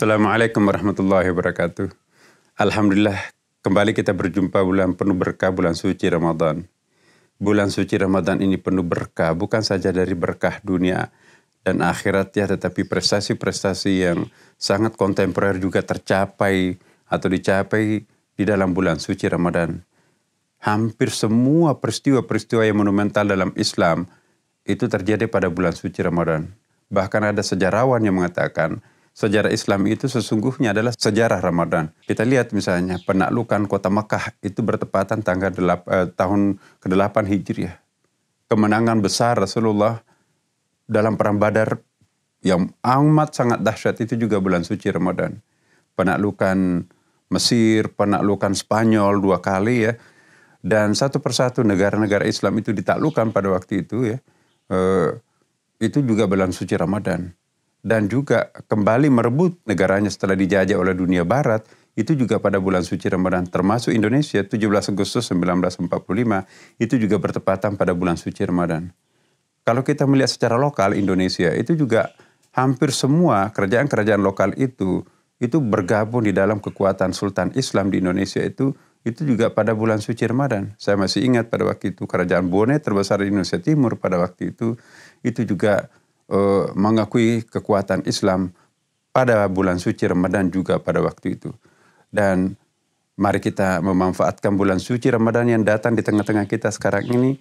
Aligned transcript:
Assalamualaikum 0.00 0.64
warahmatullahi 0.64 1.28
wabarakatuh. 1.28 1.92
Alhamdulillah 2.56 3.20
kembali 3.60 3.92
kita 3.92 4.16
berjumpa 4.16 4.64
bulan 4.64 4.96
penuh 4.96 5.12
berkah 5.12 5.52
bulan 5.52 5.76
suci 5.76 6.08
Ramadan. 6.08 6.64
Bulan 7.36 7.68
suci 7.68 8.00
Ramadan 8.00 8.40
ini 8.40 8.56
penuh 8.56 8.80
berkah 8.80 9.36
bukan 9.36 9.60
saja 9.60 9.92
dari 9.92 10.16
berkah 10.16 10.56
dunia 10.64 11.12
dan 11.68 11.84
akhirat 11.84 12.32
ya 12.32 12.48
tetapi 12.48 12.88
prestasi-prestasi 12.88 13.92
yang 14.00 14.24
sangat 14.56 14.96
kontemporer 14.96 15.60
juga 15.60 15.84
tercapai 15.84 16.80
atau 17.04 17.28
dicapai 17.28 18.00
di 18.08 18.44
dalam 18.48 18.72
bulan 18.72 18.96
suci 18.96 19.28
Ramadan. 19.28 19.84
Hampir 20.64 21.12
semua 21.12 21.76
peristiwa-peristiwa 21.76 22.64
yang 22.64 22.80
monumental 22.80 23.28
dalam 23.28 23.52
Islam 23.52 24.08
itu 24.64 24.88
terjadi 24.88 25.28
pada 25.28 25.52
bulan 25.52 25.76
suci 25.76 26.00
Ramadan. 26.00 26.48
Bahkan 26.88 27.36
ada 27.36 27.44
sejarawan 27.44 28.00
yang 28.00 28.16
mengatakan 28.16 28.80
sejarah 29.14 29.50
Islam 29.50 29.84
itu 29.90 30.06
sesungguhnya 30.06 30.72
adalah 30.72 30.94
sejarah 30.94 31.42
Ramadan. 31.42 31.90
Kita 32.06 32.22
lihat 32.22 32.54
misalnya 32.54 32.98
penaklukan 33.02 33.66
kota 33.66 33.90
Mekah 33.90 34.38
itu 34.40 34.62
bertepatan 34.62 35.20
tanggal 35.20 35.50
delap, 35.52 35.84
eh, 35.90 36.08
tahun 36.14 36.56
ke-8 36.80 37.26
Hijriah. 37.26 37.76
Kemenangan 38.50 38.98
besar 38.98 39.38
Rasulullah 39.38 40.02
dalam 40.90 41.14
perang 41.14 41.38
Badar 41.38 41.78
yang 42.42 42.72
amat 42.82 43.30
sangat 43.36 43.60
dahsyat 43.62 44.00
itu 44.02 44.16
juga 44.16 44.40
bulan 44.42 44.66
suci 44.66 44.90
Ramadan. 44.90 45.38
Penaklukan 45.94 46.88
Mesir, 47.30 47.94
penaklukan 47.94 48.56
Spanyol 48.58 49.22
dua 49.22 49.38
kali 49.38 49.86
ya. 49.86 49.94
Dan 50.60 50.92
satu 50.92 51.22
persatu 51.22 51.62
negara-negara 51.62 52.26
Islam 52.26 52.58
itu 52.58 52.74
ditaklukkan 52.74 53.30
pada 53.30 53.48
waktu 53.54 53.86
itu 53.86 54.16
ya. 54.16 54.18
Eh, 54.66 55.10
itu 55.80 56.04
juga 56.04 56.26
bulan 56.28 56.52
suci 56.52 56.74
Ramadan 56.76 57.39
dan 57.80 58.08
juga 58.08 58.52
kembali 58.68 59.08
merebut 59.08 59.56
negaranya 59.64 60.12
setelah 60.12 60.36
dijajah 60.36 60.76
oleh 60.76 60.92
dunia 60.92 61.24
barat 61.24 61.64
itu 61.98 62.14
juga 62.14 62.38
pada 62.38 62.60
bulan 62.62 62.86
suci 62.86 63.08
Ramadan 63.10 63.48
termasuk 63.48 63.90
Indonesia 63.92 64.40
17 64.44 64.56
Agustus 64.94 65.26
1945 65.32 65.90
itu 66.78 66.94
juga 67.00 67.16
bertepatan 67.18 67.74
pada 67.74 67.92
bulan 67.96 68.20
suci 68.20 68.40
Ramadan. 68.46 68.92
Kalau 69.64 69.84
kita 69.84 70.08
melihat 70.08 70.32
secara 70.32 70.56
lokal 70.56 70.96
Indonesia 70.96 71.52
itu 71.52 71.76
juga 71.76 72.12
hampir 72.56 72.90
semua 72.90 73.50
kerajaan-kerajaan 73.52 74.22
lokal 74.22 74.56
itu 74.56 75.04
itu 75.40 75.56
bergabung 75.56 76.28
di 76.28 76.36
dalam 76.36 76.60
kekuatan 76.60 77.16
Sultan 77.16 77.48
Islam 77.56 77.88
di 77.88 78.04
Indonesia 78.04 78.44
itu 78.44 78.76
itu 79.00 79.24
juga 79.24 79.48
pada 79.48 79.72
bulan 79.72 79.96
suci 79.96 80.28
Ramadan. 80.28 80.76
Saya 80.76 81.00
masih 81.00 81.24
ingat 81.24 81.48
pada 81.48 81.64
waktu 81.64 81.96
itu 81.96 82.04
kerajaan 82.04 82.52
Bone 82.52 82.76
terbesar 82.76 83.24
di 83.24 83.32
Indonesia 83.32 83.56
Timur 83.56 83.96
pada 83.96 84.20
waktu 84.20 84.52
itu 84.52 84.76
itu 85.24 85.40
juga 85.48 85.88
uh, 86.30 86.70
mengakui 86.78 87.42
kekuatan 87.44 88.06
Islam 88.06 88.54
pada 89.10 89.44
bulan 89.50 89.82
suci 89.82 90.06
Ramadan 90.06 90.48
juga 90.48 90.78
pada 90.78 91.02
waktu 91.02 91.36
itu. 91.36 91.50
Dan 92.10 92.54
mari 93.18 93.42
kita 93.42 93.82
memanfaatkan 93.82 94.54
bulan 94.54 94.78
suci 94.80 95.10
Ramadan 95.10 95.50
yang 95.50 95.62
datang 95.66 95.98
di 95.98 96.02
tengah-tengah 96.06 96.46
kita 96.46 96.70
sekarang 96.72 97.06
ini 97.10 97.36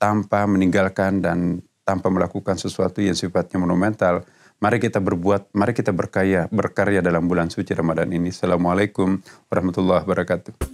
tanpa 0.00 0.46
meninggalkan 0.48 1.22
dan 1.22 1.62
tanpa 1.82 2.08
melakukan 2.10 2.58
sesuatu 2.58 3.02
yang 3.02 3.14
sifatnya 3.14 3.60
monumental. 3.60 4.24
Mari 4.62 4.78
kita 4.78 5.02
berbuat, 5.02 5.50
mari 5.58 5.74
kita 5.74 5.90
berkaya, 5.90 6.46
berkarya 6.54 7.02
dalam 7.02 7.26
bulan 7.26 7.50
suci 7.50 7.74
Ramadan 7.74 8.14
ini. 8.14 8.30
Assalamualaikum 8.30 9.18
warahmatullahi 9.50 10.06
wabarakatuh. 10.06 10.71